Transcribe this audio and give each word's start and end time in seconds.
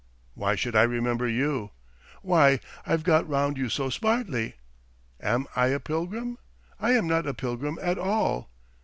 "Why 0.33 0.55
should 0.55 0.75
I 0.75 0.81
remember 0.81 1.27
you?" 1.27 1.69
"Why 2.23 2.59
I've 2.87 3.03
got 3.03 3.29
round 3.29 3.59
you 3.59 3.69
so 3.69 3.91
smartly.... 3.91 4.55
Am 5.19 5.45
I 5.55 5.67
a 5.67 5.79
pilgrim? 5.79 6.39
I 6.79 6.93
am 6.93 7.05
not 7.05 7.27
a 7.27 7.35
pilgrim 7.35 7.77
at 7.79 7.99
all." 7.99 8.49